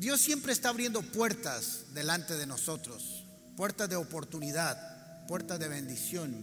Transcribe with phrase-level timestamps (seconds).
[0.00, 6.42] Dios siempre está abriendo puertas delante de nosotros, puertas de oportunidad, puertas de bendición.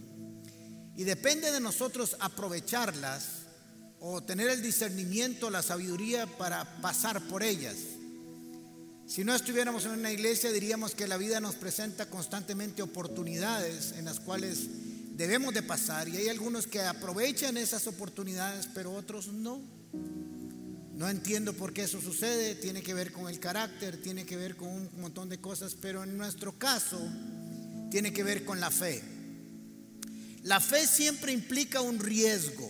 [0.94, 3.24] Y depende de nosotros aprovecharlas
[3.98, 7.74] o tener el discernimiento, la sabiduría para pasar por ellas.
[9.08, 14.04] Si no estuviéramos en una iglesia, diríamos que la vida nos presenta constantemente oportunidades en
[14.04, 14.68] las cuales
[15.16, 19.77] debemos de pasar y hay algunos que aprovechan esas oportunidades, pero otros no.
[20.98, 24.56] No entiendo por qué eso sucede, tiene que ver con el carácter, tiene que ver
[24.56, 26.98] con un montón de cosas, pero en nuestro caso
[27.88, 29.00] tiene que ver con la fe.
[30.42, 32.68] La fe siempre implica un riesgo,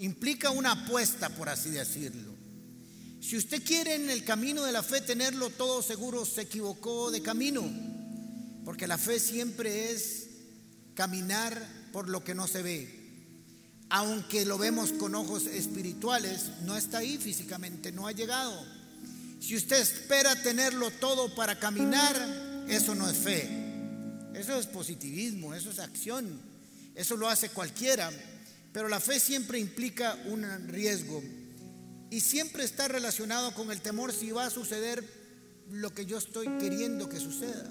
[0.00, 2.34] implica una apuesta, por así decirlo.
[3.22, 7.22] Si usted quiere en el camino de la fe tenerlo todo seguro, se equivocó de
[7.22, 7.64] camino.
[8.66, 10.28] Porque la fe siempre es
[10.94, 13.01] caminar por lo que no se ve.
[13.94, 18.58] Aunque lo vemos con ojos espirituales, no está ahí físicamente, no ha llegado.
[19.38, 22.16] Si usted espera tenerlo todo para caminar,
[22.70, 23.50] eso no es fe.
[24.32, 26.40] Eso es positivismo, eso es acción.
[26.94, 28.10] Eso lo hace cualquiera.
[28.72, 31.22] Pero la fe siempre implica un riesgo
[32.08, 35.06] y siempre está relacionado con el temor si va a suceder
[35.70, 37.70] lo que yo estoy queriendo que suceda.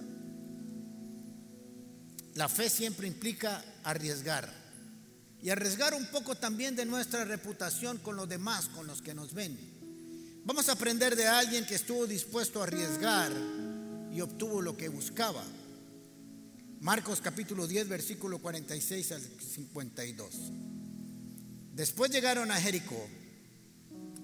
[2.36, 4.61] La fe siempre implica arriesgar.
[5.42, 9.34] Y arriesgar un poco también de nuestra reputación con los demás, con los que nos
[9.34, 9.58] ven.
[10.44, 13.32] Vamos a aprender de alguien que estuvo dispuesto a arriesgar
[14.12, 15.44] y obtuvo lo que buscaba.
[16.80, 20.36] Marcos capítulo 10, versículo 46 al 52.
[21.74, 23.08] Después llegaron a Jericó.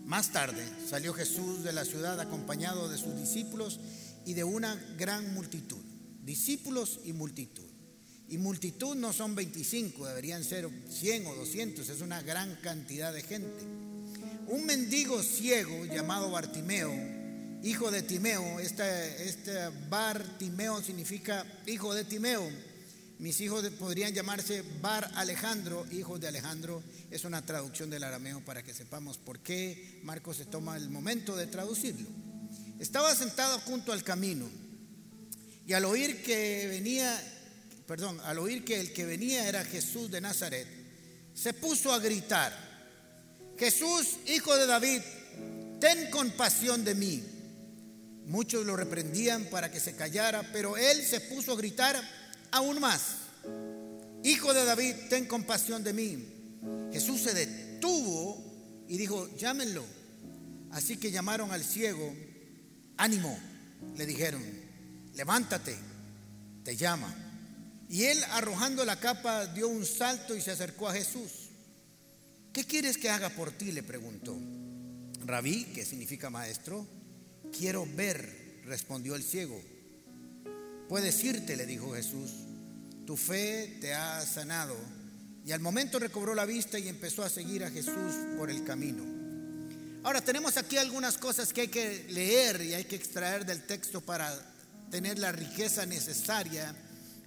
[0.05, 3.79] Más tarde salió Jesús de la ciudad acompañado de sus discípulos
[4.25, 5.83] y de una gran multitud.
[6.23, 7.66] Discípulos y multitud.
[8.29, 13.21] Y multitud no son 25, deberían ser 100 o 200, es una gran cantidad de
[13.21, 13.63] gente.
[14.47, 16.93] Un mendigo ciego llamado Bartimeo,
[17.63, 22.49] hijo de Timeo, este, este Bartimeo significa hijo de Timeo.
[23.19, 28.61] Mis hijos podrían llamarse Bar Alejandro, hijos de Alejandro, es una traducción del arameo para
[28.61, 32.07] que sepamos por qué Marcos se toma el momento de traducirlo.
[32.79, 34.47] Estaba sentado junto al camino
[35.65, 37.19] y al oír que venía,
[37.87, 40.67] perdón, al oír que el que venía era Jesús de Nazaret,
[41.33, 42.53] se puso a gritar,
[43.57, 45.01] Jesús, hijo de David,
[45.79, 47.23] ten compasión de mí.
[48.25, 51.99] Muchos lo reprendían para que se callara, pero él se puso a gritar
[52.51, 53.01] aún más,
[54.23, 56.27] Hijo de David, ten compasión de mí.
[56.91, 59.85] Jesús se detuvo y dijo, llámenlo.
[60.71, 62.13] Así que llamaron al ciego,
[62.97, 63.39] ánimo,
[63.95, 64.43] le dijeron,
[65.13, 65.77] levántate,
[66.63, 67.26] te llama.
[67.89, 71.49] Y él arrojando la capa dio un salto y se acercó a Jesús.
[72.51, 73.71] ¿Qué quieres que haga por ti?
[73.71, 74.37] le preguntó.
[75.25, 76.87] Rabí, que significa maestro,
[77.57, 79.61] quiero ver, respondió el ciego.
[80.89, 82.31] Puedes irte, le dijo Jesús,
[83.05, 84.75] tu fe te ha sanado
[85.45, 89.03] y al momento recobró la vista y empezó a seguir a Jesús por el camino.
[90.03, 94.01] Ahora tenemos aquí algunas cosas que hay que leer y hay que extraer del texto
[94.01, 94.33] para
[94.89, 96.75] tener la riqueza necesaria,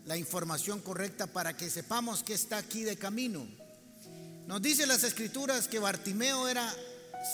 [0.06, 3.46] la información correcta para que sepamos que está aquí de camino.
[4.46, 6.74] Nos dice las escrituras que Bartimeo era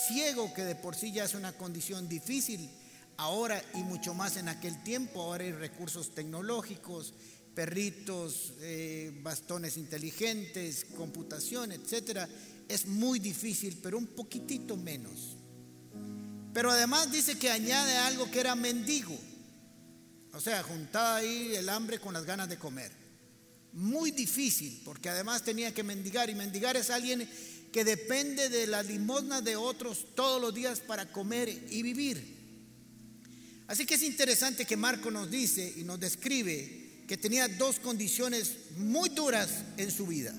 [0.06, 2.68] ciego, que de por sí ya es una condición difícil
[3.16, 5.22] ahora y mucho más en aquel tiempo.
[5.22, 7.14] Ahora hay recursos tecnológicos,
[7.54, 12.28] perritos, eh, bastones inteligentes, computación, etcétera,
[12.68, 15.36] es muy difícil, pero un poquitito menos.
[16.52, 19.16] Pero además dice que añade algo que era mendigo.
[20.32, 22.90] O sea, juntaba ahí el hambre con las ganas de comer.
[23.72, 26.30] Muy difícil, porque además tenía que mendigar.
[26.30, 27.28] Y mendigar es alguien
[27.72, 32.36] que depende de la limosna de otros todos los días para comer y vivir.
[33.66, 38.54] Así que es interesante que Marco nos dice y nos describe que tenía dos condiciones
[38.76, 40.34] muy duras en su vida.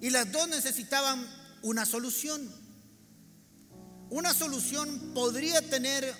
[0.00, 1.26] Y las dos necesitaban
[1.62, 2.50] una solución.
[4.08, 6.12] Una solución podría tener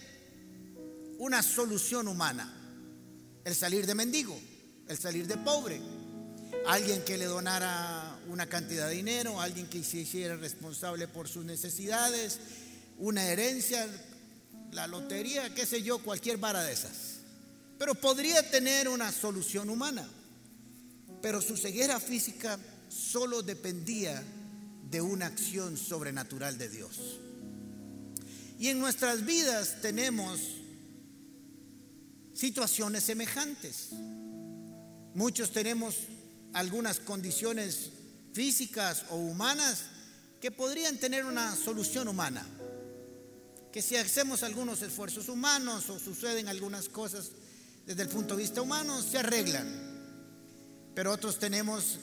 [1.20, 2.50] una solución humana.
[3.44, 4.38] El salir de mendigo,
[4.88, 5.80] el salir de pobre.
[6.66, 11.44] Alguien que le donara una cantidad de dinero, alguien que se hiciera responsable por sus
[11.44, 12.38] necesidades,
[12.98, 13.86] una herencia,
[14.72, 17.18] la lotería, qué sé yo, cualquier vara de esas.
[17.78, 20.08] Pero podría tener una solución humana.
[21.20, 22.58] Pero su ceguera física
[22.88, 24.22] solo dependía
[24.90, 27.20] de una acción sobrenatural de Dios.
[28.58, 30.59] Y en nuestras vidas tenemos
[32.40, 33.88] situaciones semejantes.
[35.14, 35.94] Muchos tenemos
[36.54, 37.90] algunas condiciones
[38.32, 39.82] físicas o humanas
[40.40, 42.46] que podrían tener una solución humana.
[43.72, 47.30] que si hacemos algunos esfuerzos humanos o suceden algunas cosas
[47.86, 49.68] desde el punto de vista humano, se arreglan.
[50.92, 52.00] Pero otros tenemos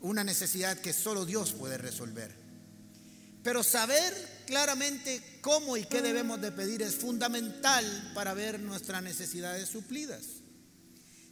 [0.00, 2.34] una necesidad que solo Dios puede resolver.
[3.44, 9.68] Pero saber claramente cómo y qué debemos de pedir es fundamental para ver nuestras necesidades
[9.68, 10.24] suplidas.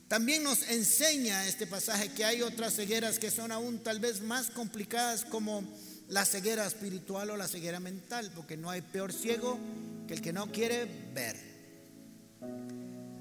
[0.06, 4.50] También nos enseña este pasaje que hay otras cegueras que son aún tal vez más
[4.50, 5.64] complicadas como
[6.06, 9.58] la ceguera espiritual o la ceguera mental, porque no hay peor ciego
[10.06, 11.36] que el que no quiere ver.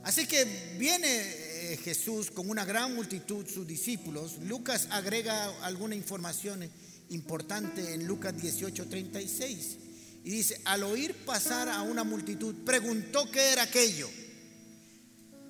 [0.03, 0.45] Así que
[0.77, 4.37] viene eh, Jesús con una gran multitud, sus discípulos.
[4.43, 6.69] Lucas agrega alguna información
[7.09, 9.86] importante en Lucas 18:36
[10.27, 14.09] y dice, al oír pasar a una multitud, preguntó qué era aquello.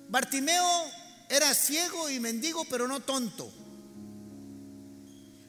[0.08, 0.84] Bartimeo
[1.28, 3.52] era ciego y mendigo, pero no tonto.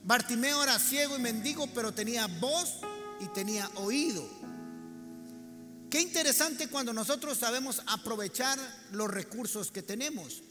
[0.03, 2.79] Bartimeo era ciego y mendigo, pero tenía voz
[3.19, 4.27] y tenía oído.
[5.91, 8.57] Qué interesante cuando nosotros sabemos aprovechar
[8.93, 10.41] los recursos que tenemos.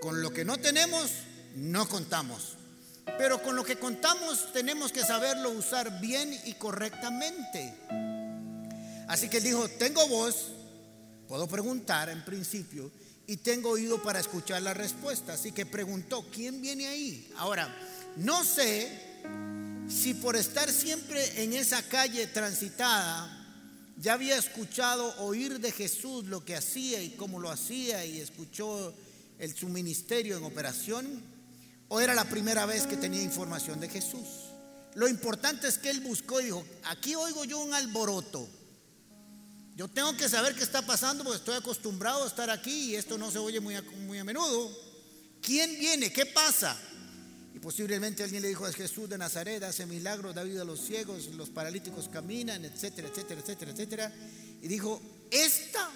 [0.00, 1.10] Con lo que no tenemos,
[1.56, 2.56] no contamos.
[3.18, 8.13] Pero con lo que contamos tenemos que saberlo usar bien y correctamente.
[9.14, 10.48] Así que él dijo, tengo voz,
[11.28, 12.90] puedo preguntar en principio,
[13.28, 15.34] y tengo oído para escuchar la respuesta.
[15.34, 17.30] Así que preguntó, ¿quién viene ahí?
[17.36, 17.72] Ahora,
[18.16, 18.90] no sé
[19.88, 23.30] si por estar siempre en esa calle transitada,
[23.98, 28.92] ya había escuchado oír de Jesús lo que hacía y cómo lo hacía y escuchó
[29.38, 31.22] el, su ministerio en operación,
[31.86, 34.26] o era la primera vez que tenía información de Jesús.
[34.96, 38.48] Lo importante es que él buscó y dijo, aquí oigo yo un alboroto.
[39.76, 43.18] Yo tengo que saber qué está pasando porque estoy acostumbrado a estar aquí y esto
[43.18, 44.70] no se oye muy a, muy a menudo.
[45.42, 46.12] ¿Quién viene?
[46.12, 46.76] ¿Qué pasa?
[47.54, 50.80] Y posiblemente alguien le dijo a Jesús de Nazaret, hace milagros, da vida a los
[50.80, 54.12] ciegos, los paralíticos caminan, etcétera, etcétera, etcétera, etcétera.
[54.62, 55.90] Y dijo, esta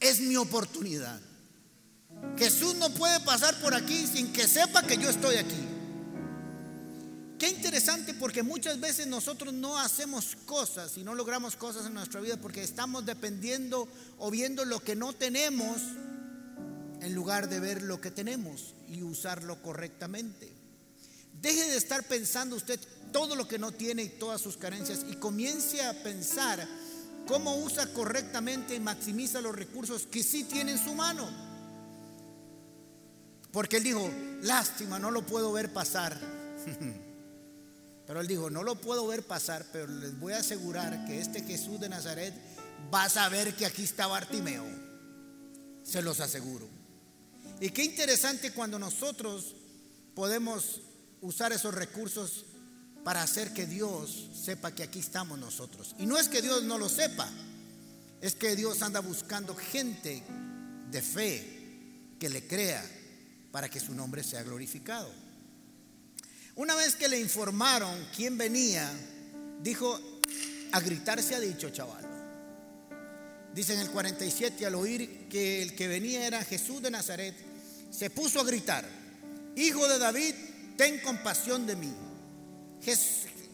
[0.00, 1.20] es mi oportunidad.
[2.38, 5.81] Jesús no puede pasar por aquí sin que sepa que yo estoy aquí.
[7.42, 12.20] Qué interesante porque muchas veces nosotros no hacemos cosas y no logramos cosas en nuestra
[12.20, 15.78] vida porque estamos dependiendo o viendo lo que no tenemos
[17.00, 20.52] en lugar de ver lo que tenemos y usarlo correctamente.
[21.40, 22.78] Deje de estar pensando usted
[23.10, 26.64] todo lo que no tiene y todas sus carencias y comience a pensar
[27.26, 31.28] cómo usa correctamente y maximiza los recursos que sí tiene en su mano.
[33.50, 34.08] Porque él dijo,
[34.42, 36.16] lástima, no lo puedo ver pasar.
[38.06, 41.42] Pero él dijo, no lo puedo ver pasar, pero les voy a asegurar que este
[41.42, 42.34] Jesús de Nazaret
[42.92, 44.64] va a saber que aquí está Bartimeo.
[45.82, 46.68] Se los aseguro.
[47.60, 49.54] Y qué interesante cuando nosotros
[50.14, 50.80] podemos
[51.20, 52.44] usar esos recursos
[53.04, 55.94] para hacer que Dios sepa que aquí estamos nosotros.
[55.98, 57.28] Y no es que Dios no lo sepa,
[58.20, 60.22] es que Dios anda buscando gente
[60.90, 62.84] de fe que le crea
[63.50, 65.10] para que su nombre sea glorificado.
[66.54, 68.90] Una vez que le informaron quién venía,
[69.62, 69.98] dijo,
[70.72, 72.04] a gritar se ha dicho, chaval.
[73.54, 77.34] Dice en el 47, al oír que el que venía era Jesús de Nazaret,
[77.90, 78.86] se puso a gritar,
[79.56, 80.34] Hijo de David,
[80.76, 81.92] ten compasión de mí.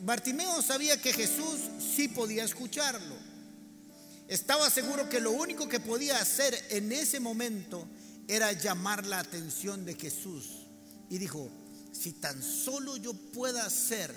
[0.03, 1.61] Bartimeo sabía que Jesús
[1.97, 3.17] sí podía escucharlo.
[4.29, 7.89] Estaba seguro que lo único que podía hacer en ese momento
[8.29, 10.67] era llamar la atención de Jesús.
[11.11, 11.51] Y dijo,
[11.99, 14.15] si tan solo yo pueda hacer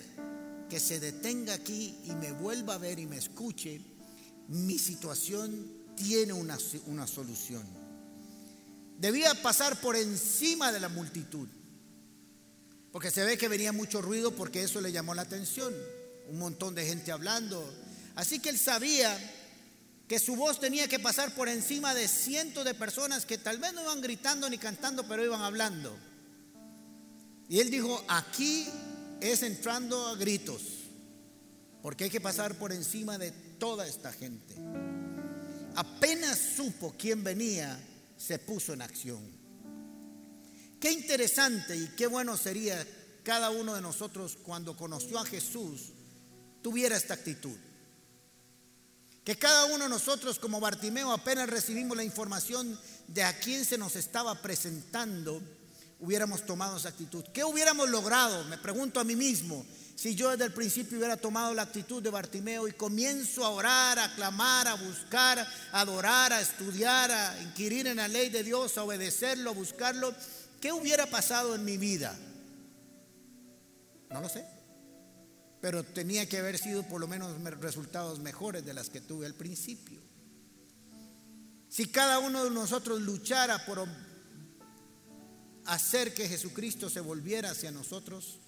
[0.70, 3.82] que se detenga aquí y me vuelva a ver y me escuche,
[4.50, 7.64] mi situación tiene una, una solución.
[9.00, 11.48] Debía pasar por encima de la multitud,
[12.92, 15.74] porque se ve que venía mucho ruido porque eso le llamó la atención,
[16.30, 17.68] un montón de gente hablando.
[18.16, 19.18] Así que él sabía
[20.08, 23.74] que su voz tenía que pasar por encima de cientos de personas que tal vez
[23.74, 26.11] no iban gritando ni cantando, pero iban hablando.
[27.52, 28.66] Y él dijo, aquí
[29.20, 30.62] es entrando a gritos,
[31.82, 34.56] porque hay que pasar por encima de toda esta gente.
[35.76, 37.78] Apenas supo quién venía,
[38.18, 39.20] se puso en acción.
[40.80, 42.88] Qué interesante y qué bueno sería
[43.22, 45.92] cada uno de nosotros cuando conoció a Jesús
[46.62, 47.58] tuviera esta actitud.
[49.26, 52.80] Que cada uno de nosotros como Bartimeo apenas recibimos la información
[53.10, 55.42] de a quién se nos estaba presentando,
[56.02, 57.24] hubiéramos tomado esa actitud?
[57.32, 58.44] ¿Qué hubiéramos logrado?
[58.46, 59.66] Me pregunto a mí mismo.
[59.96, 64.00] Si yo desde el principio hubiera tomado la actitud de Bartimeo y comienzo a orar,
[64.00, 68.78] a clamar, a buscar, a adorar, a estudiar, a inquirir en la ley de Dios,
[68.78, 70.14] a obedecerlo, a buscarlo,
[70.60, 72.18] ¿qué hubiera pasado en mi vida?
[74.10, 74.44] No lo sé.
[75.62, 79.36] pero tenía que haber sido por lo menos resultados mejores de las que tuve al
[79.36, 80.02] principio.
[81.70, 83.88] Si cada uno de nosotros luchara por
[85.66, 88.40] hacer que Jesucristo se volviera hacia nosotros,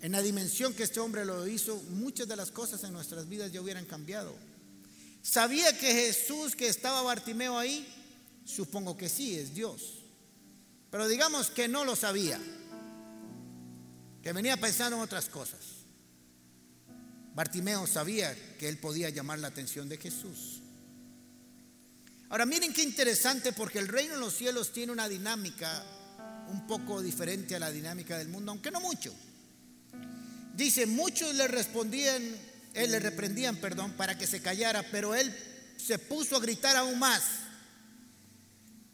[0.00, 3.50] en la dimensión que este hombre lo hizo, muchas de las cosas en nuestras vidas
[3.50, 4.34] ya hubieran cambiado.
[5.22, 7.86] ¿Sabía que Jesús que estaba Bartimeo ahí?
[8.44, 10.02] Supongo que sí, es Dios.
[10.90, 12.38] Pero digamos que no lo sabía,
[14.22, 15.60] que venía pensando en otras cosas.
[17.34, 20.55] Bartimeo sabía que él podía llamar la atención de Jesús.
[22.28, 25.84] Ahora miren qué interesante porque el reino de los cielos tiene una dinámica
[26.48, 29.14] un poco diferente a la dinámica del mundo, aunque no mucho.
[30.54, 32.22] Dice, muchos le respondían,
[32.74, 35.34] él le reprendían, perdón, para que se callara, pero él
[35.76, 37.22] se puso a gritar aún más.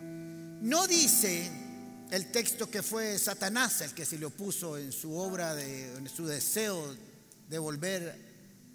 [0.01, 1.51] No dice
[2.11, 6.09] el texto que fue Satanás el que se le opuso en su obra, de, en
[6.09, 6.95] su deseo
[7.49, 8.15] de volver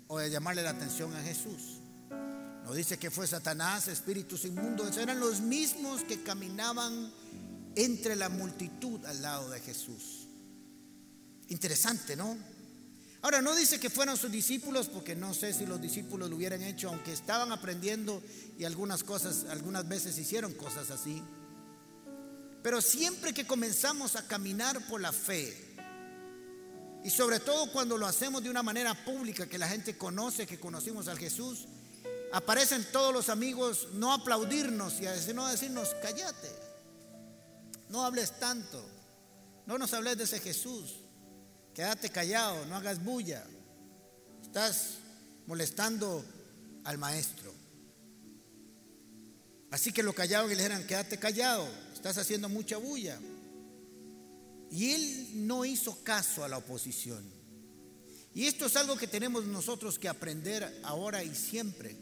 [0.08, 1.82] o de llamarle la atención a Jesús.
[2.68, 7.14] No dice que fue Satanás, espíritus inmundos, eran los mismos que caminaban
[7.76, 10.28] entre la multitud al lado de Jesús.
[11.48, 12.38] Interesante, ¿no?
[13.22, 16.62] Ahora, no dice que fueron sus discípulos, porque no sé si los discípulos lo hubieran
[16.62, 18.22] hecho, aunque estaban aprendiendo
[18.60, 21.24] y algunas cosas, algunas veces hicieron cosas así.
[22.64, 25.56] Pero siempre que comenzamos a caminar por la fe,
[27.02, 30.60] y sobre todo cuando lo hacemos de una manera pública, que la gente conoce que
[30.60, 31.66] conocimos al Jesús,
[32.32, 36.50] aparecen todos los amigos no aplaudirnos y a no a decirnos, cállate,
[37.90, 38.84] no hables tanto,
[39.66, 40.96] no nos hables de ese Jesús.
[41.74, 43.46] Quédate callado, no hagas bulla.
[44.42, 44.96] Estás
[45.46, 46.26] molestando
[46.86, 47.54] al maestro.
[49.70, 53.20] Así que lo callaron y le dijeron, quédate callado, estás haciendo mucha bulla.
[54.72, 57.24] Y él no hizo caso a la oposición.
[58.34, 61.98] Y esto es algo que tenemos nosotros que aprender ahora y siempre,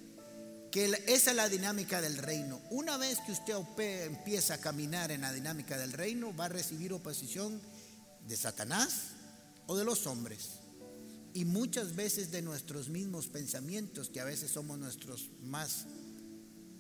[0.76, 2.62] que esa es la dinámica del reino.
[2.70, 3.56] Una vez que usted
[4.04, 7.62] empieza a caminar en la dinámica del reino, va a recibir oposición
[8.28, 9.16] de Satanás,
[9.68, 10.60] o de los hombres
[11.34, 15.86] y muchas veces de nuestros mismos pensamientos, que a veces somos nuestros más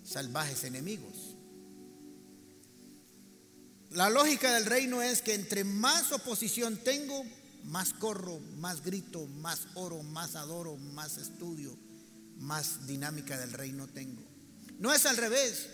[0.04, 1.38] salvajes enemigos.
[3.92, 7.24] La lógica del reino es que entre más oposición tengo,
[7.64, 11.78] más corro, más grito, más oro, más adoro, más estudio,
[12.40, 14.24] más dinámica del reino tengo.
[14.80, 15.68] No es al revés.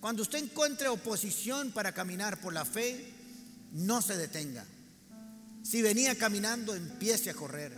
[0.00, 3.12] Cuando usted encuentre oposición para caminar por la fe,
[3.72, 4.64] no se detenga.
[5.62, 7.72] Si venía caminando, empiece a correr.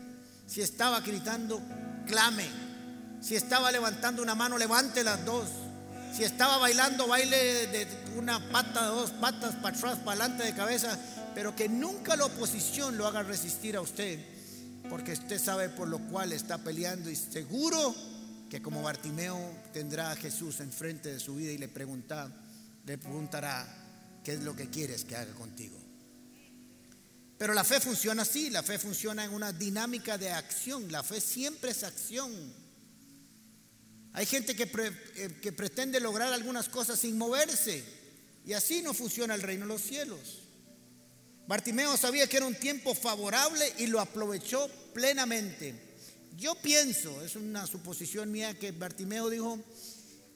[0.47, 1.61] Si estaba gritando,
[2.07, 2.47] clame.
[3.21, 5.49] Si estaba levantando una mano, levante las dos.
[6.15, 10.99] Si estaba bailando, baile de una pata, dos patas, para atrás, para adelante de cabeza.
[11.35, 14.19] Pero que nunca la oposición lo haga resistir a usted.
[14.89, 17.95] Porque usted sabe por lo cual está peleando y seguro
[18.49, 19.39] que como Bartimeo
[19.73, 22.33] tendrá a Jesús enfrente de su vida y le pregunta,
[22.87, 23.67] le preguntará
[24.25, 25.77] qué es lo que quieres que haga contigo.
[27.37, 31.21] Pero la fe funciona así, la fe funciona en una dinámica de acción, la fe
[31.21, 32.33] siempre es acción.
[34.15, 37.85] Hay gente que, eh, que pretende lograr algunas cosas sin moverse
[38.45, 40.41] y así no funciona el reino de los cielos.
[41.47, 45.88] Bartimeo sabía que era un tiempo favorable y lo aprovechó plenamente.
[46.39, 49.59] Yo pienso, es una suposición mía, que Bartimeo dijo,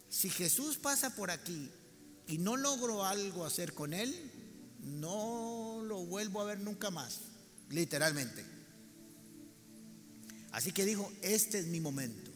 [0.08, 1.70] si Jesús pasa por aquí
[2.26, 4.12] y no logro algo hacer con él,
[4.80, 7.20] no lo vuelvo a ver nunca más,
[7.70, 8.44] literalmente.
[10.50, 12.32] Así que dijo, este es mi momento.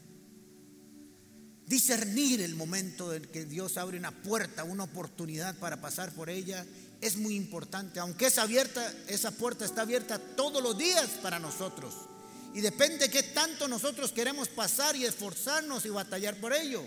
[1.67, 6.65] Discernir el momento en que Dios abre una puerta, una oportunidad para pasar por ella,
[7.01, 7.99] es muy importante.
[7.99, 11.95] Aunque es abierta, esa puerta está abierta todos los días para nosotros.
[12.57, 16.83] Y depende de qué tanto nosotros queremos pasar y esforzarnos y batallar por ello.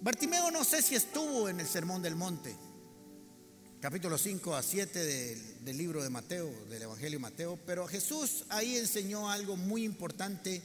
[0.00, 2.56] Bartimeo no sé si estuvo en el Sermón del Monte
[3.80, 4.98] capítulo 5 a 7
[5.62, 10.62] del, libro de Mateo, del Evangelio de Mateo, pero Jesús ahí enseñó algo muy importante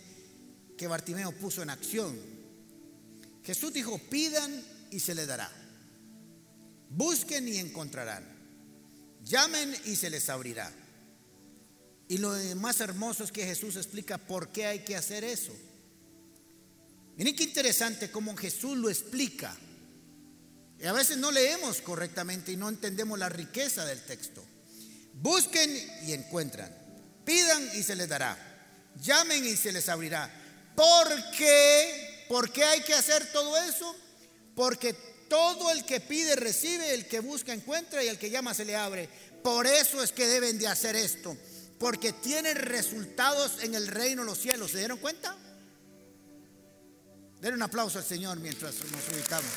[0.78, 2.16] que Bartimeo puso en acción.
[3.44, 5.52] Jesús dijo, pidan y se les dará.
[6.92, 8.24] Busquen y encontrarán.
[9.26, 10.72] Llamen y se les abrirá.
[12.10, 15.54] Y lo más hermoso es que Jesús explica por qué hay que hacer eso.
[17.16, 19.56] Miren qué interesante cómo Jesús lo explica.
[20.80, 24.44] Y a veces no leemos correctamente y no entendemos la riqueza del texto.
[25.14, 25.70] Busquen
[26.08, 26.76] y encuentran.
[27.26, 28.36] Pidan y se les dará.
[29.00, 30.34] Llamen y se les abrirá.
[30.76, 32.26] ¿Por qué?
[32.28, 33.96] ¿Por qué hay que hacer todo eso?
[34.56, 34.94] Porque
[35.30, 38.76] todo el que pide recibe, el que busca encuentra y el que llama se le
[38.76, 39.08] abre.
[39.44, 41.38] Por eso es que deben de hacer esto.
[41.80, 44.72] Porque tiene resultados en el reino de los cielos.
[44.72, 45.36] ¿Se dieron cuenta?
[47.40, 49.50] Den un aplauso al Señor mientras nos ubicamos.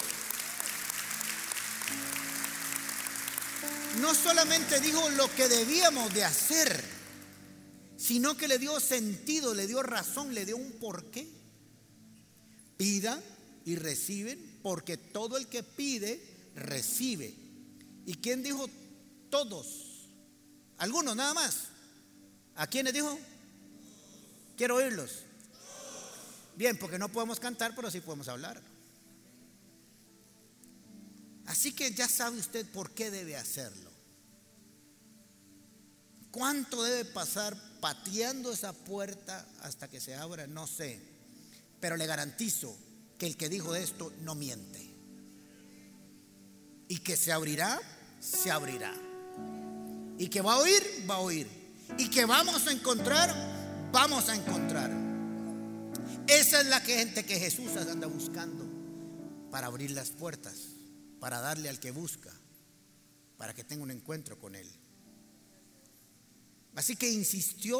[4.01, 6.83] No solamente dijo lo que debíamos de hacer,
[7.97, 11.29] sino que le dio sentido, le dio razón, le dio un porqué.
[12.77, 13.21] Pida
[13.65, 17.35] y reciben, porque todo el que pide, recibe.
[18.07, 18.69] ¿Y quién dijo
[19.29, 20.09] todos?
[20.79, 21.72] Algunos nada más.
[22.57, 23.19] ¿A quiénes dijo?
[24.57, 25.23] Quiero oírlos.
[26.57, 28.61] Bien, porque no podemos cantar, pero sí podemos hablar.
[31.47, 33.91] Así que ya sabe usted por qué debe hacerlo.
[36.31, 40.47] ¿Cuánto debe pasar pateando esa puerta hasta que se abra?
[40.47, 40.99] No sé.
[41.81, 42.77] Pero le garantizo
[43.19, 44.95] que el que dijo esto no miente.
[46.89, 47.81] Y que se abrirá,
[48.21, 48.95] se abrirá.
[50.19, 51.62] Y que va a oír, va a oír.
[51.99, 53.35] Y que vamos a encontrar,
[53.93, 54.91] vamos a encontrar.
[56.27, 58.65] Esa es la gente que Jesús anda buscando
[59.51, 60.55] para abrir las puertas,
[61.21, 62.33] para darle al que busca,
[63.37, 64.69] para que tenga un encuentro con Él.
[66.75, 67.79] Así que insistió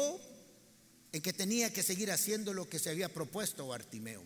[1.11, 4.23] en que tenía que seguir haciendo lo que se había propuesto Bartimeo.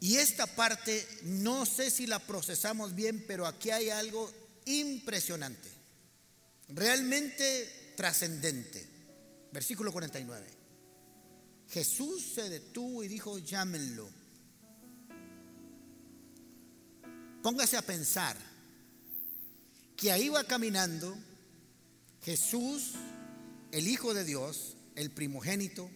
[0.00, 4.30] Y esta parte no sé si la procesamos bien, pero aquí hay algo
[4.64, 5.68] impresionante,
[6.74, 8.86] realmente trascendente.
[9.52, 10.46] Versículo 49.
[11.68, 14.08] Jesús se detuvo y dijo, llámenlo.
[17.42, 18.36] Póngase a pensar
[19.96, 21.16] que ahí va caminando
[22.22, 22.92] Jesús,
[23.72, 25.90] el Hijo de Dios, el primogénito,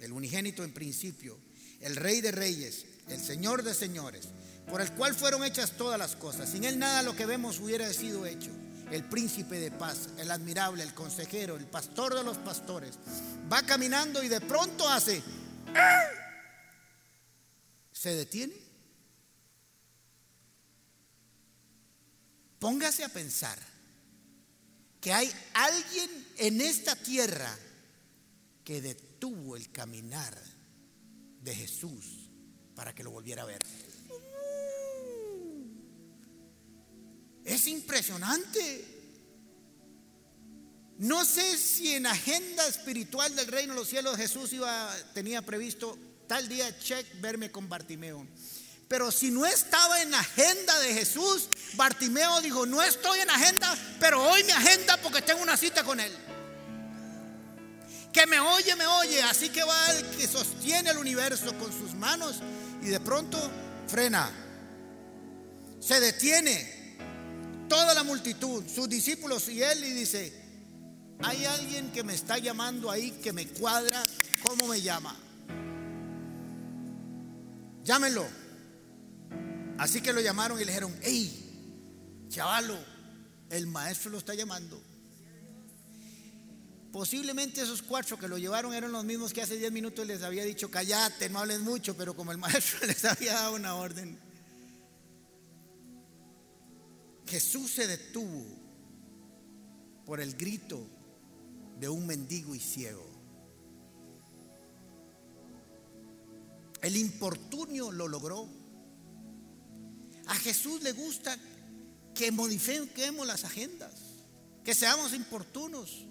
[0.00, 1.38] el unigénito en principio,
[1.80, 4.28] el Rey de Reyes, el Señor de señores,
[4.68, 6.50] por el cual fueron hechas todas las cosas.
[6.50, 8.50] Sin Él nada lo que vemos hubiera sido hecho.
[8.90, 12.98] El príncipe de paz, el admirable, el consejero, el pastor de los pastores.
[13.52, 15.22] Va caminando y de pronto hace...
[17.92, 18.54] Se detiene.
[22.58, 23.58] Póngase a pensar
[25.00, 27.56] que hay alguien en esta tierra
[28.64, 30.36] que detuvo el caminar
[31.40, 32.28] de Jesús
[32.74, 33.62] para que lo volviera a ver.
[37.46, 38.84] Es impresionante.
[40.98, 45.96] No sé si en agenda espiritual del reino de los cielos Jesús iba, tenía previsto
[46.26, 48.26] tal día, check, verme con Bartimeo.
[48.88, 54.22] Pero si no estaba en agenda de Jesús, Bartimeo dijo, no estoy en agenda, pero
[54.22, 56.12] hoy mi agenda porque tengo una cita con él.
[58.12, 59.22] Que me oye, me oye.
[59.22, 62.36] Así que va el que sostiene el universo con sus manos
[62.82, 63.38] y de pronto
[63.86, 64.30] frena.
[65.80, 66.75] Se detiene
[67.68, 70.32] toda la multitud, sus discípulos y él y dice,
[71.22, 74.04] hay alguien que me está llamando ahí que me cuadra,
[74.42, 75.16] ¿cómo me llama?
[77.84, 78.26] Llámenlo.
[79.78, 82.76] Así que lo llamaron y le dijeron, hey, chavalo,
[83.50, 84.82] el maestro lo está llamando.
[86.92, 90.44] Posiblemente esos cuatro que lo llevaron eran los mismos que hace diez minutos les había
[90.44, 94.18] dicho, callate, no hables mucho, pero como el maestro les había dado una orden.
[97.26, 98.44] Jesús se detuvo
[100.04, 100.86] por el grito
[101.78, 103.06] de un mendigo y ciego.
[106.82, 108.48] El importunio lo logró.
[110.26, 111.36] A Jesús le gusta
[112.14, 113.92] que modifiquemos las agendas,
[114.64, 116.06] que seamos importunos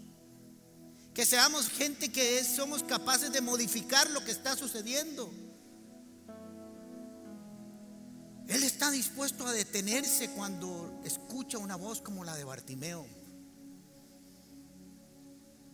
[1.16, 5.32] que seamos gente que somos capaces de modificar lo que está sucediendo.
[8.48, 13.06] Él está dispuesto a detenerse cuando escucha una voz como la de Bartimeo.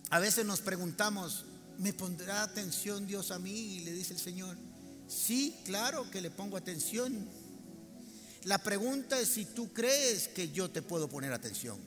[0.10, 1.46] A veces nos preguntamos,
[1.78, 3.52] ¿me pondrá atención Dios a mí?
[3.52, 4.58] Y le dice el Señor,
[5.08, 7.28] sí, claro que le pongo atención.
[8.44, 11.80] La pregunta es si tú crees que yo te puedo poner atención.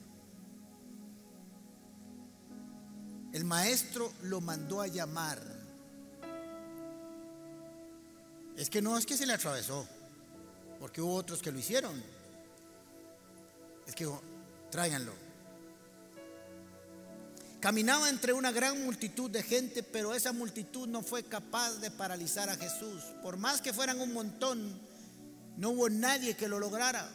[3.33, 5.41] El maestro lo mandó a llamar.
[8.55, 9.85] Es que no es que se le atravesó,
[10.85, 11.99] porque hubo otros que lo hicieron.
[13.87, 14.07] Es que
[14.69, 15.13] tráiganlo.
[17.59, 22.51] Caminaba entre una gran multitud de gente, pero esa multitud no fue capaz de paralizar
[22.51, 23.01] a Jesús.
[23.23, 24.79] Por más que fueran un montón,
[25.57, 27.09] no hubo nadie que lo lograra.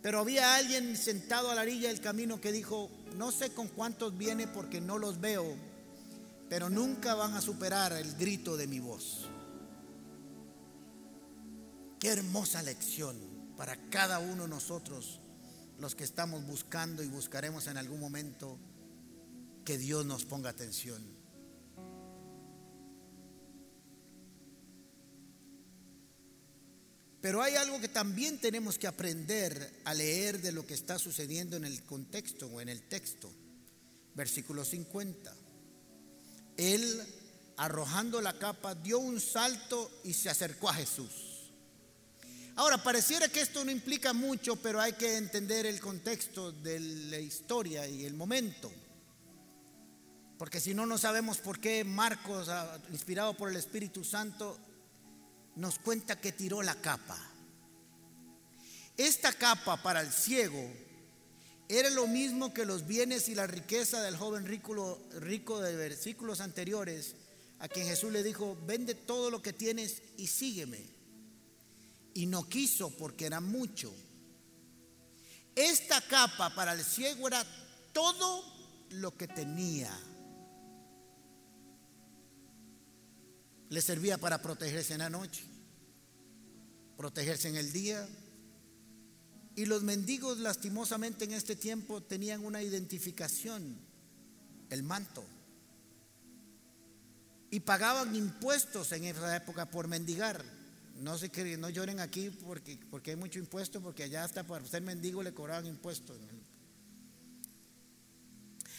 [0.00, 4.16] Pero había alguien sentado a la orilla del camino que dijo, no sé con cuántos
[4.16, 5.54] viene porque no los veo,
[6.48, 9.28] pero nunca van a superar el grito de mi voz.
[12.00, 13.14] Qué hermosa lección
[13.58, 15.20] para cada uno de nosotros,
[15.78, 18.58] los que estamos buscando y buscaremos en algún momento
[19.66, 21.02] que Dios nos ponga atención.
[27.20, 31.58] Pero hay algo que también tenemos que aprender a leer de lo que está sucediendo
[31.58, 33.30] en el contexto o en el texto.
[34.14, 35.36] Versículo 50.
[36.56, 37.02] Él,
[37.58, 41.29] arrojando la capa, dio un salto y se acercó a Jesús.
[42.60, 47.18] Ahora, pareciera que esto no implica mucho, pero hay que entender el contexto de la
[47.18, 48.70] historia y el momento.
[50.36, 54.58] Porque si no, no sabemos por qué Marcos, ah, inspirado por el Espíritu Santo,
[55.56, 57.18] nos cuenta que tiró la capa.
[58.94, 60.62] Esta capa para el ciego
[61.66, 66.42] era lo mismo que los bienes y la riqueza del joven rico, rico de versículos
[66.42, 67.16] anteriores,
[67.58, 70.99] a quien Jesús le dijo, vende todo lo que tienes y sígueme.
[72.14, 73.92] Y no quiso porque era mucho.
[75.54, 77.44] Esta capa para el ciego era
[77.92, 78.44] todo
[78.90, 79.90] lo que tenía.
[83.68, 85.44] Le servía para protegerse en la noche,
[86.96, 88.08] protegerse en el día.
[89.54, 93.78] Y los mendigos lastimosamente en este tiempo tenían una identificación,
[94.70, 95.24] el manto.
[97.50, 100.59] Y pagaban impuestos en esa época por mendigar.
[101.00, 104.82] No que no lloren aquí porque, porque hay mucho impuesto, porque allá hasta para ser
[104.82, 106.18] mendigo le cobraban impuestos.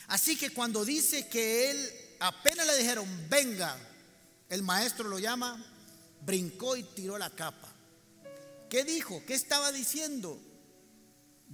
[0.07, 3.75] Así que cuando dice que él apenas le dijeron, venga,
[4.49, 5.65] el maestro lo llama,
[6.23, 7.73] brincó y tiró la capa.
[8.69, 9.23] ¿Qué dijo?
[9.25, 10.39] ¿Qué estaba diciendo?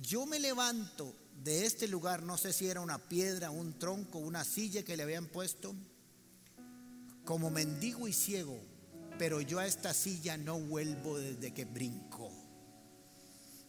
[0.02, 4.44] Yo me levanto de este lugar, no sé si era una piedra, un tronco, una
[4.44, 5.74] silla que le habían puesto,
[7.24, 8.60] como mendigo y ciego,
[9.18, 12.32] pero yo a esta silla no vuelvo desde que brinco.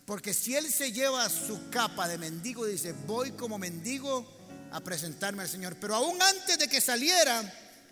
[0.05, 4.27] Porque si él se lleva su capa de mendigo dice, voy como mendigo
[4.73, 7.43] a presentarme al Señor, pero aún antes de que saliera,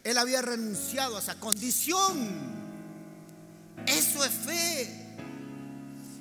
[0.03, 2.57] él había renunciado a esa condición.
[3.87, 5.07] Eso es fe.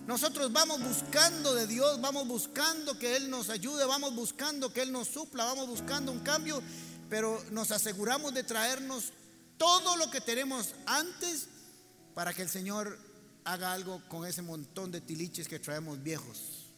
[0.08, 4.92] Nosotros vamos buscando de Dios, vamos buscando que Él nos ayude, vamos buscando que Él
[4.92, 6.62] nos supla, vamos buscando un cambio,
[7.10, 9.14] pero nos aseguramos de traernos
[9.58, 11.48] todo lo que tenemos antes
[12.14, 12.98] para que el Señor
[13.44, 16.70] haga algo con ese montón de tiliches que traemos viejos.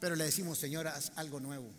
[0.00, 1.70] Pero le decimos, Señor, haz algo nuevo.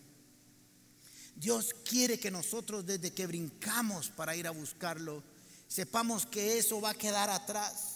[1.36, 5.24] Dios quiere que nosotros desde que brincamos para ir a buscarlo,
[5.68, 7.94] sepamos que eso va a quedar atrás.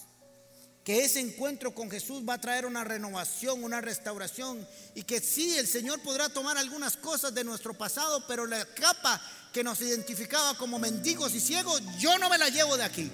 [0.84, 4.66] Que ese encuentro con Jesús va a traer una renovación, una restauración.
[4.94, 9.20] Y que sí, el Señor podrá tomar algunas cosas de nuestro pasado, pero la capa
[9.52, 13.10] que nos identificaba como mendigos y ciegos, yo no me la llevo de aquí.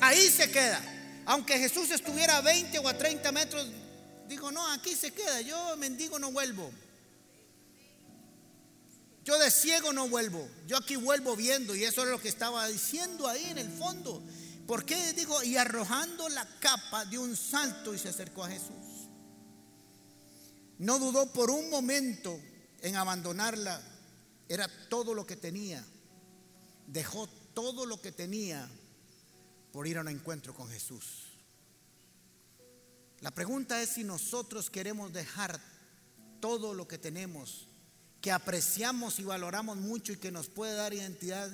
[0.00, 0.80] Ahí se queda.
[1.26, 3.66] Aunque Jesús estuviera a 20 o a 30 metros,
[4.28, 5.40] digo, no, aquí se queda.
[5.40, 6.70] Yo mendigo no vuelvo.
[9.24, 12.66] Yo de ciego no vuelvo, yo aquí vuelvo viendo y eso es lo que estaba
[12.68, 14.22] diciendo ahí en el fondo.
[14.66, 15.42] ¿Por qué digo?
[15.42, 19.08] Y arrojando la capa de un salto y se acercó a Jesús.
[20.78, 22.40] No dudó por un momento
[22.80, 23.82] en abandonarla.
[24.50, 25.84] Era todo lo que tenía.
[26.88, 28.68] Dejó todo lo que tenía
[29.72, 31.28] por ir a un encuentro con Jesús.
[33.20, 35.60] La pregunta es si nosotros queremos dejar
[36.40, 37.68] todo lo que tenemos
[38.20, 41.48] que apreciamos y valoramos mucho y que nos puede dar identidad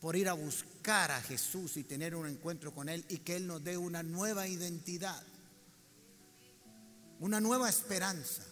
[0.00, 3.46] por ir a buscar a Jesús y tener un encuentro con Él y que Él
[3.46, 5.22] nos dé una nueva identidad,
[7.20, 8.44] una nueva esperanza.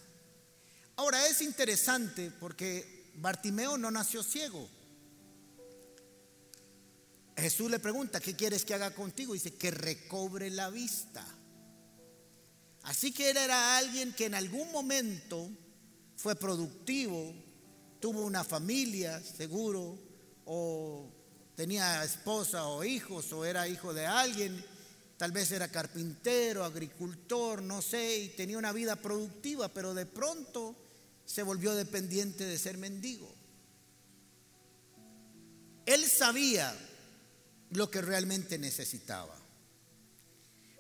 [0.96, 4.68] Ahora es interesante porque Bartimeo no nació ciego.
[7.36, 9.34] Jesús le pregunta, ¿qué quieres que haga contigo?
[9.34, 11.24] dice, que recobre la vista.
[12.82, 15.48] Así que él era alguien que en algún momento
[16.16, 17.34] fue productivo,
[18.00, 19.98] tuvo una familia, seguro,
[20.44, 21.08] o
[21.54, 24.64] tenía esposa o hijos, o era hijo de alguien,
[25.16, 30.76] tal vez era carpintero, agricultor, no sé, y tenía una vida productiva, pero de pronto
[31.32, 33.34] se volvió dependiente de ser mendigo.
[35.86, 36.76] Él sabía
[37.70, 39.34] lo que realmente necesitaba.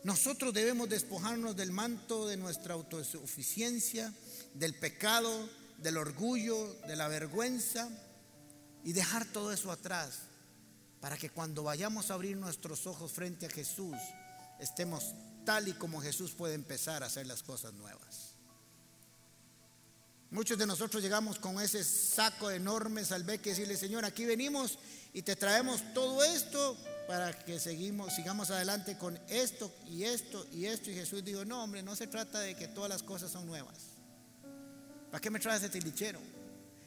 [0.04, 4.12] Nosotros debemos despojarnos del manto de nuestra autosuficiencia
[4.52, 7.88] del pecado, del orgullo, de la vergüenza
[8.84, 10.18] y dejar todo eso atrás
[11.00, 13.96] para que cuando vayamos a abrir nuestros ojos frente a Jesús
[14.60, 15.14] estemos
[15.46, 18.31] tal y como Jesús puede empezar a hacer las cosas nuevas.
[20.32, 24.78] Muchos de nosotros llegamos con ese saco enorme salve que decirle, Señor, aquí venimos
[25.12, 26.74] y te traemos todo esto
[27.06, 30.90] para que seguimos, sigamos adelante con esto y esto y esto.
[30.90, 33.76] Y Jesús dijo, no, hombre, no se trata de que todas las cosas son nuevas.
[35.10, 36.18] ¿Para qué me traes ese tilichero?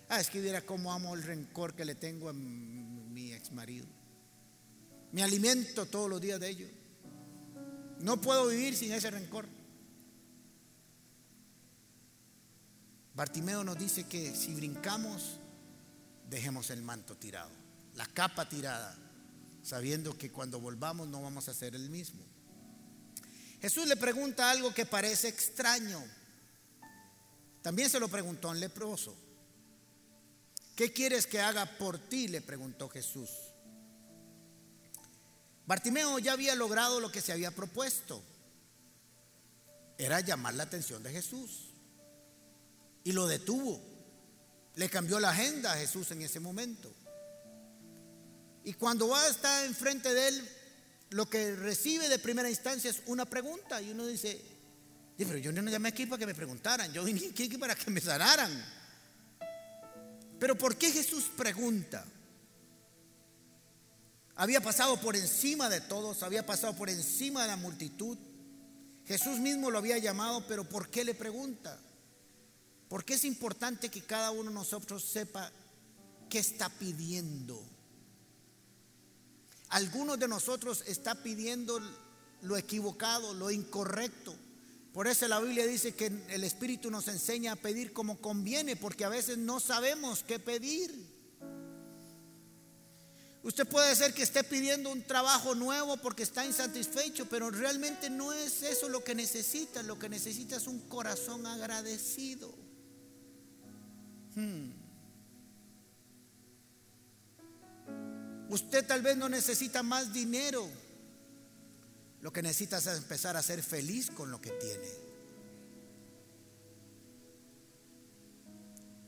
[0.10, 3.86] Ah, es que viera cómo amo el rencor que le tengo a mi ex marido.
[5.12, 6.68] Me alimento todos los días de ello.
[8.00, 9.48] No puedo vivir sin ese rencor.
[13.15, 15.39] Bartimeo nos dice que si brincamos,
[16.30, 17.49] dejemos el manto tirado,
[17.93, 18.97] la capa tirada,
[19.63, 22.25] sabiendo que cuando volvamos no vamos a ser el mismo.
[23.62, 26.04] Jesús le pregunta algo que parece extraño.
[27.62, 29.15] También se lo preguntó al leproso.
[30.75, 32.28] ¿Qué quieres que haga por ti?
[32.28, 33.30] le preguntó Jesús.
[35.65, 38.21] Bartimeo ya había logrado lo que se había propuesto.
[39.97, 41.64] Era llamar la atención de Jesús.
[43.06, 43.82] Y lo detuvo.
[44.76, 46.94] Le cambió la agenda a Jesús en ese momento.
[48.65, 50.50] Y cuando va a estar enfrente de él,
[51.12, 53.82] lo que recibe de primera instancia es una pregunta.
[53.82, 54.41] Y uno dice,
[55.18, 58.02] pero yo no llamé aquí para que me preguntaran, yo vine aquí para que me
[58.02, 58.52] sanaran.
[60.39, 62.04] Pero ¿por qué Jesús pregunta?
[64.36, 68.18] Había pasado por encima de todos, había pasado por encima de la multitud.
[69.06, 71.80] Jesús mismo lo había llamado, pero ¿por qué le pregunta?
[72.89, 75.52] Porque es importante que cada uno de nosotros sepa
[76.30, 77.62] qué está pidiendo.
[79.69, 81.80] Algunos de nosotros está pidiendo
[82.41, 84.36] lo equivocado, lo incorrecto.
[84.93, 89.04] Por eso la Biblia dice que el Espíritu nos enseña a pedir como conviene, porque
[89.04, 91.15] a veces no sabemos qué pedir.
[93.43, 98.34] Usted puede ser que esté pidiendo un trabajo nuevo porque está insatisfecho, pero realmente no
[98.34, 99.84] es eso lo que necesita.
[99.84, 102.64] Lo que necesita es un corazón agradecido.
[104.36, 104.71] Hmm.
[108.50, 110.69] Usted tal vez no necesita más dinero.
[112.21, 115.06] Lo que necesita es empezar a ser feliz con lo que tiene.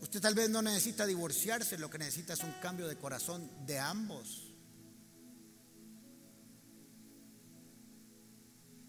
[0.01, 3.79] Usted tal vez no necesita divorciarse, lo que necesita es un cambio de corazón de
[3.79, 4.53] ambos.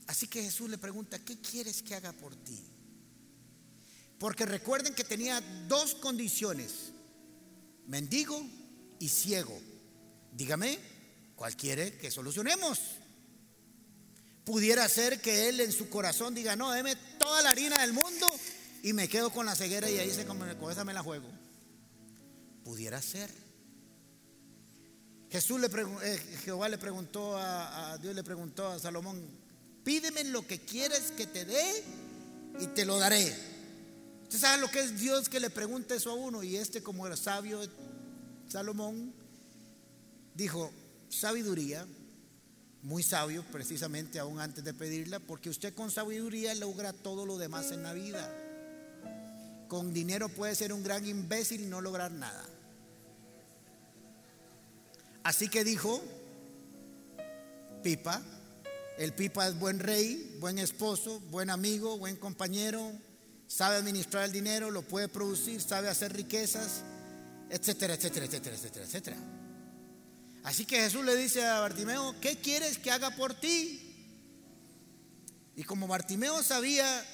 [0.07, 2.78] Así que Jesús le pregunta, ¿qué quieres que haga por ti?
[4.19, 6.93] Porque recuerden que tenía dos condiciones,
[7.87, 8.45] mendigo
[8.99, 9.59] y ciego.
[10.33, 10.79] Dígame,
[11.37, 12.81] ¿cuál quiere que solucionemos?
[14.45, 18.27] Pudiera ser que él en su corazón diga, no, deme toda la harina del mundo
[18.83, 21.29] y me quedo con la ceguera y ahí se como con esa me la juego.
[22.65, 23.31] Pudiera ser.
[25.31, 25.69] Jesús le
[26.03, 29.23] eh, Jehová le preguntó a, Dios le preguntó a Salomón,
[29.85, 31.85] pídeme lo que quieres que te dé
[32.59, 33.58] y te lo daré.
[34.29, 37.07] Usted sabe lo que es Dios que le pregunta eso a uno y este como
[37.07, 37.63] era sabio
[38.47, 39.15] Salomón
[40.35, 40.71] dijo,
[41.09, 41.87] sabiduría,
[42.83, 47.73] muy sabio precisamente aún antes de pedirla, porque usted con sabiduría logra todo lo demás
[47.73, 48.31] en la vida.
[49.67, 52.45] Con dinero puede ser un gran imbécil y no lograr nada.
[55.23, 56.03] Así que dijo,
[57.83, 58.23] Pipa,
[58.99, 62.93] el Pipa es buen rey, buen esposo, buen amigo, buen compañero,
[63.49, 66.83] sabe administrar el dinero, lo puede producir, sabe hacer riquezas,
[67.51, 69.17] etcétera, etcétera, etcétera, etcétera, etcétera.
[70.45, 73.85] Así que Jesús le dice a Bartimeo, ¿qué quieres que haga por ti?
[75.57, 77.05] Y como Bartimeo sabía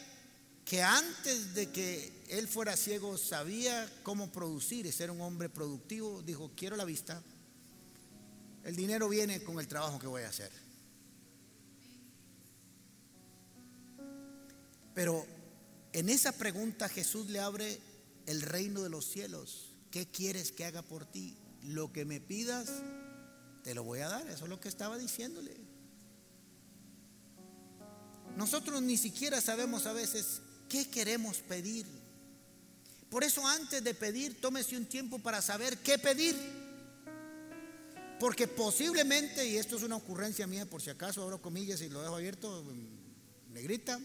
[0.64, 6.20] que antes de que él fuera ciego sabía cómo producir y ser un hombre productivo,
[6.23, 7.23] dijo, quiero la vista,
[8.64, 10.51] el dinero viene con el trabajo que voy a hacer.
[14.94, 15.27] Pero
[15.94, 17.80] en esa pregunta Jesús le abre
[18.26, 19.70] el reino de los cielos.
[19.92, 21.37] ¿Qué quieres que haga por ti?
[21.62, 22.68] Lo que me pidas,
[23.62, 24.28] te lo voy a dar.
[24.28, 25.57] Eso es lo que estaba diciéndole.
[28.37, 31.87] Nosotros ni siquiera sabemos a veces qué queremos pedir.
[33.09, 36.35] Por eso antes de pedir, tómese un tiempo para saber qué pedir.
[38.18, 42.02] Porque posiblemente, y esto es una ocurrencia mía, por si acaso abro comillas y lo
[42.02, 42.64] dejo abierto,
[43.50, 44.00] negrita,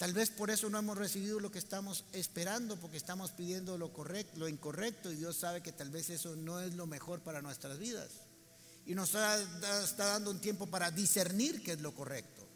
[0.00, 3.92] tal vez por eso no hemos recibido lo que estamos esperando, porque estamos pidiendo lo
[3.92, 7.42] correcto, lo incorrecto, y Dios sabe que tal vez eso no es lo mejor para
[7.42, 8.08] nuestras vidas.
[8.86, 12.48] Y nos está dando un tiempo para discernir qué es lo correcto.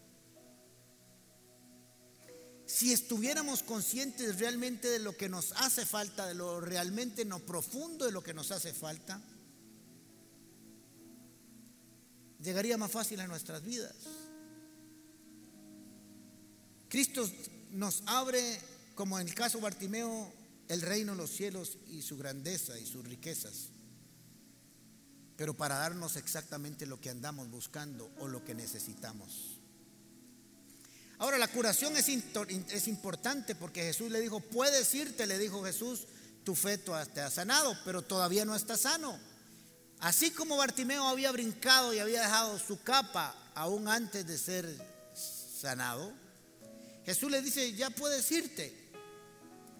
[2.64, 8.12] Si estuviéramos conscientes realmente de lo que nos hace falta, de lo realmente profundo de
[8.12, 9.20] lo que nos hace falta,
[12.40, 13.94] llegaría más fácil a nuestras vidas.
[16.94, 17.28] Cristo
[17.72, 18.60] nos abre,
[18.94, 20.32] como en el caso Bartimeo,
[20.68, 23.70] el reino de los cielos y su grandeza y sus riquezas,
[25.36, 29.58] pero para darnos exactamente lo que andamos buscando o lo que necesitamos.
[31.18, 36.06] Ahora, la curación es, es, importante porque Jesús le dijo, puedes irte, le dijo Jesús,
[36.44, 39.18] tu fe te ha sanado, pero todavía no está sano.
[39.98, 44.78] Así como Bartimeo había brincado y había dejado su capa aún antes de ser
[45.60, 46.22] sanado,
[47.04, 48.72] Jesús le dice, ya puedes irte,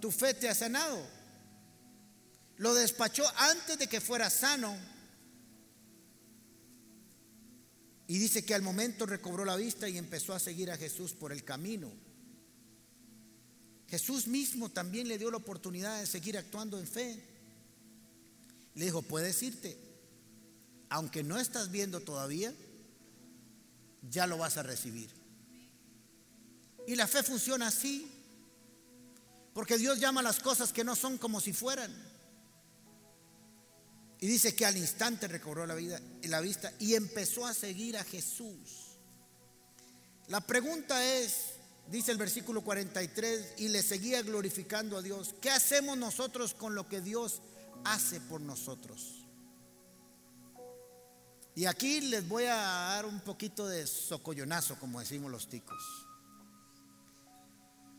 [0.01, 1.05] tu fe te ha sanado.
[2.57, 4.77] Lo despachó antes de que fuera sano.
[8.07, 11.33] Y dice que al momento recobró la vista y empezó a seguir a Jesús por
[11.33, 11.91] el camino.
[13.89, 17.23] Jesús mismo también le dio la oportunidad de seguir actuando en fe.
[18.75, 19.79] Le dijo, puedes irte.
[20.91, 22.55] Aunque no estás viendo todavía,
[24.11, 25.24] ya lo vas a recibir.
[26.87, 28.11] Y la fe funciona así.
[29.55, 31.93] Porque Dios llama las cosas que no son como si fueran.
[34.21, 38.05] Y dice que al instante recobró la, vida, la vista y empezó a seguir a
[38.05, 38.97] Jesús.
[40.29, 41.55] La pregunta es,
[41.89, 45.35] dice el versículo 43, y le seguía glorificando a Dios.
[45.41, 47.43] ¿Qué hacemos nosotros con lo que Dios
[47.85, 49.27] hace por nosotros?
[51.55, 56.04] Y aquí les voy a dar un poquito de socollonazo, como decimos los ticos.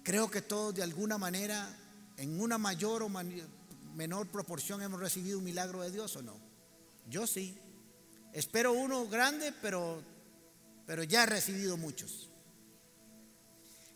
[0.06, 1.68] Creo que todos de alguna manera,
[2.18, 3.10] en una mayor o
[3.96, 6.38] menor proporción, hemos recibido un milagro de Dios o no.
[7.10, 7.58] Yo sí.
[8.32, 10.04] Espero uno grande, pero,
[10.86, 12.30] pero ya he recibido muchos.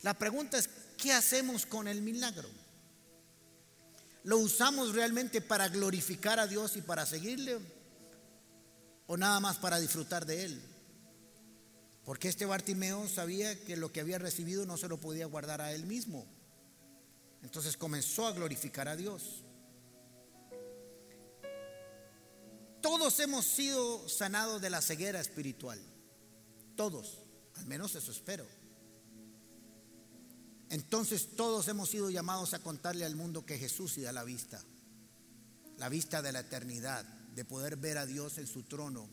[0.01, 0.67] La pregunta es,
[0.97, 2.49] ¿qué hacemos con el milagro?
[4.23, 7.59] ¿Lo usamos realmente para glorificar a Dios y para seguirle?
[9.05, 10.68] ¿O nada más para disfrutar de Él?
[12.09, 15.73] Porque este Bartimeo sabía que lo que había recibido no se lo podía guardar a
[15.73, 16.25] él mismo.
[17.43, 19.43] Entonces comenzó a glorificar a Dios.
[22.81, 25.79] Todos hemos sido sanados de la ceguera espiritual.
[26.75, 27.19] Todos,
[27.57, 28.47] al menos eso espero.
[30.71, 34.59] Entonces todos hemos sido llamados a contarle al mundo que Jesús sí da la vista,
[35.77, 39.07] la vista de la eternidad, de poder ver a Dios en su trono,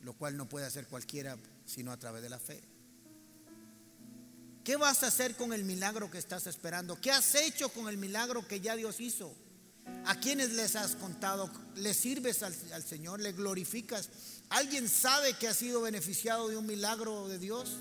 [0.00, 1.36] lo cual no puede hacer cualquiera
[1.70, 2.60] sino a través de la fe.
[4.64, 7.00] ¿Qué vas a hacer con el milagro que estás esperando?
[7.00, 9.34] ¿Qué has hecho con el milagro que ya Dios hizo?
[10.04, 11.50] ¿A quiénes les has contado?
[11.76, 13.20] ¿Le sirves al, al, Señor?
[13.20, 14.10] ¿Le glorificas?
[14.50, 17.76] ¿Alguien sabe que ha sido beneficiado de un milagro de Dios?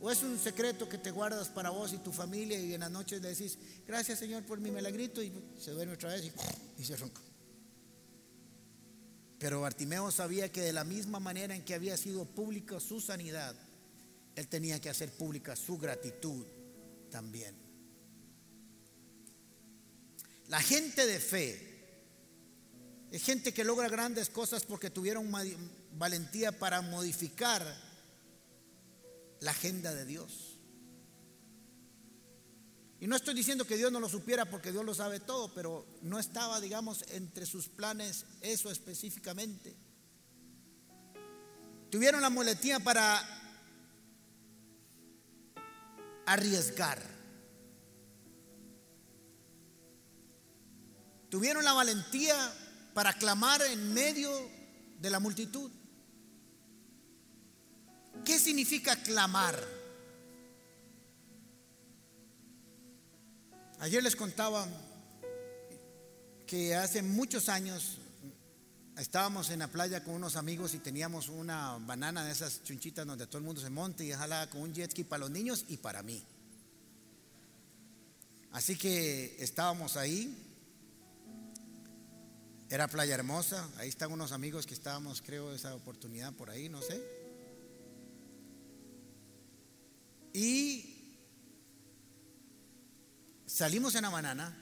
[0.00, 2.90] ¿O es un secreto que te guardas para vos y tu familia y en las
[2.90, 6.84] noches le decís, gracias Señor por mi milagrito y se duerme otra vez y, y
[6.84, 7.22] se ronca?
[9.38, 13.54] Pero Bartimeo sabía que de la misma manera en que había sido pública su sanidad,
[14.34, 16.46] él tenía que hacer pública su gratitud
[17.10, 17.54] también.
[20.48, 21.76] La gente de fe
[23.10, 25.30] es gente que logra grandes cosas porque tuvieron
[25.92, 27.64] valentía para modificar
[29.40, 30.45] la agenda de Dios.
[33.00, 35.86] Y no estoy diciendo que Dios no lo supiera porque Dios lo sabe todo, pero
[36.02, 39.76] no estaba, digamos, entre sus planes eso específicamente.
[41.90, 43.22] Tuvieron la muletía para
[46.24, 47.00] arriesgar.
[51.28, 52.34] Tuvieron la valentía
[52.94, 54.30] para clamar en medio
[55.00, 55.70] de la multitud.
[58.24, 59.75] ¿Qué significa clamar?
[63.78, 64.66] Ayer les contaba
[66.46, 67.98] que hace muchos años
[68.96, 73.26] estábamos en la playa con unos amigos y teníamos una banana de esas chunchitas donde
[73.26, 75.76] todo el mundo se monta y jalaba con un jet ski para los niños y
[75.76, 76.24] para mí.
[78.52, 80.34] Así que estábamos ahí.
[82.70, 83.68] Era playa hermosa.
[83.76, 86.98] Ahí están unos amigos que estábamos, creo, esa oportunidad por ahí, no sé.
[90.32, 90.95] Y
[93.56, 94.54] Salimos en la banana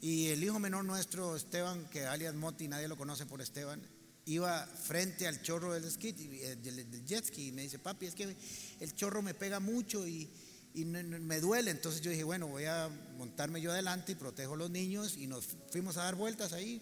[0.00, 3.82] y el hijo menor nuestro, Esteban, que alias Moti, nadie lo conoce por Esteban,
[4.24, 8.36] iba frente al chorro del, eh, del jet ski y me dice, papi, es que
[8.78, 10.30] el chorro me pega mucho y,
[10.74, 11.72] me duele.
[11.72, 12.88] Entonces yo dije, bueno, voy a
[13.18, 16.80] montarme yo adelante y protejo a los niños y nos fuimos a dar vueltas ahí.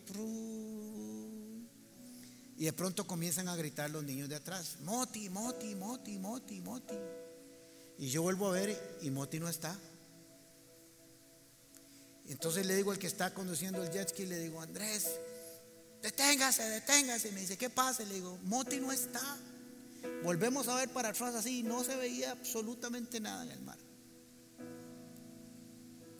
[2.58, 6.94] Y de pronto comienzan a gritar los niños de atrás, Moti, Moti, Moti, Moti, Moti.
[7.96, 9.74] Y yo vuelvo a ver y Moti no está.
[12.28, 15.18] Entonces le digo al que está conduciendo el jet ski, le digo, Andrés,
[16.02, 17.28] deténgase, deténgase.
[17.28, 18.04] Y me dice, ¿qué pasa?
[18.04, 19.36] le digo, Moti no está.
[20.22, 23.78] Volvemos a ver para atrás así y no se veía absolutamente nada en el mar.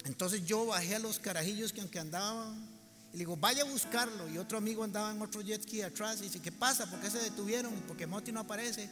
[0.04, 2.56] Entonces yo bajé a los carajillos que aunque andaban
[3.12, 4.28] y le digo, vaya a buscarlo.
[4.30, 6.90] Y otro amigo andaba en otro jet ski atrás y dice, ¿qué pasa?
[6.90, 7.72] ¿Por qué se detuvieron?
[7.86, 8.88] Porque Moti no aparece.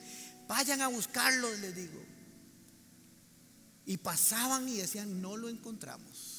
[0.46, 2.02] Vayan a buscarlo, les digo.
[3.86, 6.36] Y pasaban y decían, no lo encontramos.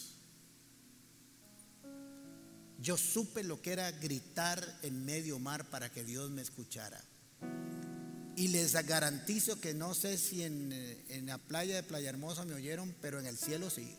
[2.79, 7.01] Yo supe lo que era gritar en medio mar para que Dios me escuchara.
[8.35, 10.71] Y les garantizo que no sé si en,
[11.09, 13.95] en, la playa de Playa Hermosa me oyeron, pero en el cielo sí.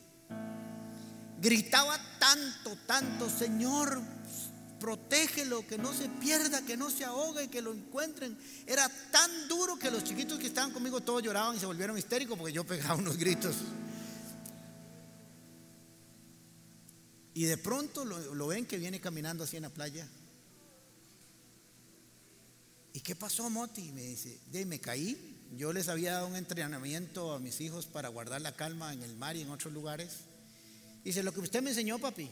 [1.41, 4.01] Gritaba tanto, tanto, Señor,
[4.79, 8.39] protégelo, que no se pierda, que no se ahogue, que lo encuentren.
[8.66, 12.39] Era tan duro que los chiquitos que estaban conmigo todos lloraban y se volvieron histéricos
[12.39, 13.57] porque yo pegaba unos gritos.
[17.39, 20.09] Y de pronto lo, ven que viene caminando así en la playa.
[22.93, 23.93] ¿Y qué pasó, Moti?
[23.93, 25.47] Me dice, de me caí.
[25.53, 29.14] Yo les había dado un entrenamiento a mis hijos para guardar la calma en el
[29.14, 30.22] mar y en otros lugares.
[31.05, 32.28] Dice, lo que usted me enseñó, papi.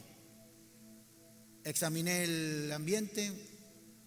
[1.63, 3.31] Examiné el ambiente,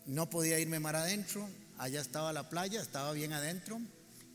[0.04, 1.48] no podía irme mar adentro,
[1.78, 3.80] allá estaba la playa, estaba bien adentro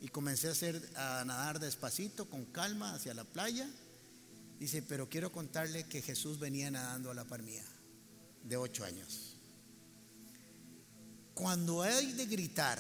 [0.02, 3.70] y comencé a, hacer, a nadar despacito, con calma, hacia la playa
[4.60, 7.64] Dice, pero quiero contarle que Jesús venía nadando a la par mía,
[8.44, 9.36] de ocho años.
[11.34, 12.80] Cuando hay de gritar,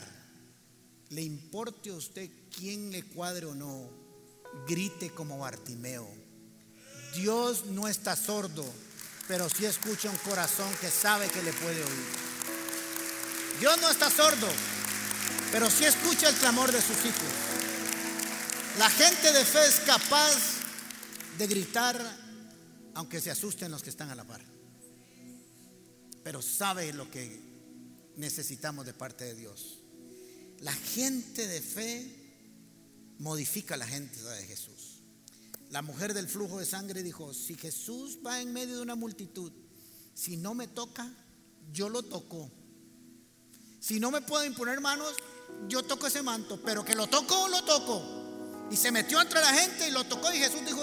[1.09, 3.89] le importe a usted quién le cuadre o no,
[4.67, 6.07] grite como Bartimeo.
[7.13, 8.65] Dios no está sordo,
[9.27, 12.05] pero sí escucha un corazón que sabe que le puede oír.
[13.59, 14.47] Dios no está sordo,
[15.51, 17.29] pero sí escucha el clamor de sus hijos.
[18.77, 20.64] La gente de fe es capaz
[21.37, 22.25] de gritar
[22.95, 24.41] aunque se asusten los que están a la par.
[26.23, 27.39] Pero sabe lo que
[28.15, 29.79] necesitamos de parte de Dios.
[30.61, 32.25] La gente de fe
[33.19, 35.01] modifica la gente de Jesús.
[35.71, 39.51] La mujer del flujo de sangre dijo, si Jesús va en medio de una multitud,
[40.13, 41.11] si no me toca,
[41.73, 42.49] yo lo toco.
[43.79, 45.13] Si no me puedo imponer manos,
[45.67, 48.24] yo toco ese manto, pero que lo toco, lo toco.
[48.71, 50.31] Y se metió entre la gente y lo tocó.
[50.33, 50.81] Y Jesús dijo: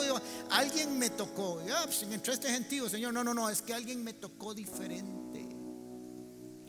[0.51, 1.63] Alguien me tocó.
[1.67, 3.13] Y, ah, pues, este gentío, Señor.
[3.13, 5.49] No, no, no, es que alguien me tocó diferente.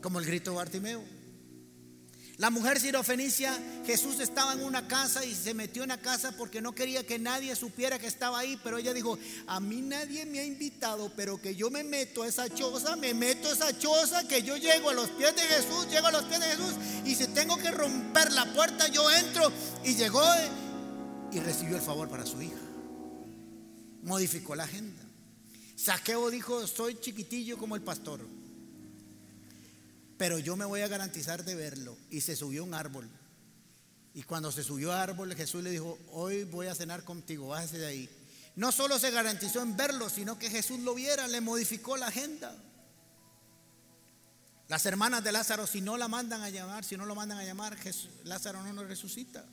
[0.02, 1.24] Como el grito de Bartimeo.
[2.36, 3.56] La mujer sirofenicia,
[3.86, 7.16] Jesús estaba en una casa y se metió en la casa porque no quería que
[7.16, 11.40] nadie supiera que estaba ahí, pero ella dijo, a mí nadie me ha invitado, pero
[11.40, 14.90] que yo me meto a esa choza, me meto a esa choza, que yo llego
[14.90, 17.70] a los pies de Jesús, llego a los pies de Jesús y si tengo que
[17.70, 19.52] romper la puerta, yo entro
[19.84, 20.24] y llegó
[21.34, 22.60] y recibió el favor para su hija.
[24.02, 25.02] Modificó la agenda.
[25.76, 28.20] Saqueo dijo, soy chiquitillo como el pastor,
[30.16, 31.96] pero yo me voy a garantizar de verlo.
[32.10, 33.10] Y se subió a un árbol.
[34.14, 37.78] Y cuando se subió al árbol, Jesús le dijo, hoy voy a cenar contigo, bájese
[37.78, 38.08] de ahí.
[38.54, 42.56] No solo se garantizó en verlo, sino que Jesús lo viera, le modificó la agenda.
[44.68, 47.44] Las hermanas de Lázaro, si no la mandan a llamar, si no lo mandan a
[47.44, 47.76] llamar,
[48.22, 49.44] Lázaro no nos resucita.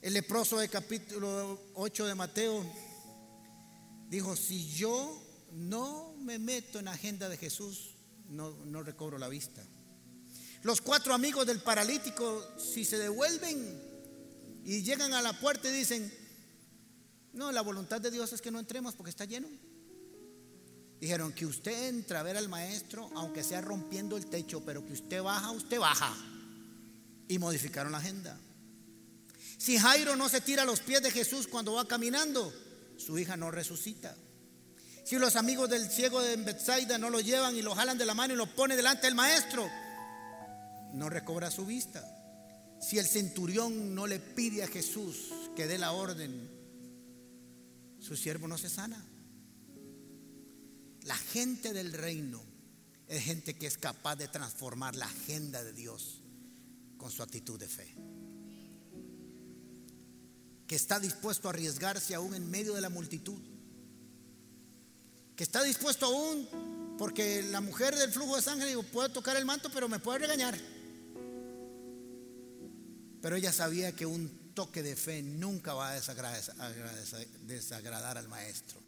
[0.00, 2.64] El leproso de capítulo 8 de Mateo
[4.08, 5.20] dijo, si yo
[5.54, 7.96] no me meto en la agenda de Jesús,
[8.28, 9.60] no, no recobro la vista.
[10.62, 13.82] Los cuatro amigos del paralítico, si se devuelven
[14.64, 16.14] y llegan a la puerta y dicen,
[17.32, 19.48] no, la voluntad de Dios es que no entremos porque está lleno.
[21.00, 24.92] Dijeron que usted entra a ver al maestro, aunque sea rompiendo el techo, pero que
[24.92, 26.16] usted baja, usted baja.
[27.26, 28.38] Y modificaron la agenda.
[29.58, 32.54] Si Jairo no se tira a los pies de Jesús cuando va caminando,
[32.96, 34.16] su hija no resucita.
[35.04, 38.14] Si los amigos del ciego de Bethsaida no lo llevan y lo jalan de la
[38.14, 39.68] mano y lo pone delante del maestro,
[40.94, 42.04] no recobra su vista.
[42.80, 46.48] Si el centurión no le pide a Jesús que dé la orden,
[47.98, 49.04] su siervo no se sana.
[51.02, 52.40] La gente del reino
[53.08, 56.22] es gente que es capaz de transformar la agenda de Dios
[56.96, 58.17] con su actitud de fe
[60.68, 63.40] que está dispuesto a arriesgarse aún en medio de la multitud,
[65.34, 69.46] que está dispuesto aún, porque la mujer del flujo de sangre dijo, puede tocar el
[69.46, 70.58] manto, pero me puede regañar.
[73.22, 78.87] Pero ella sabía que un toque de fe nunca va a desagradar, al maestro.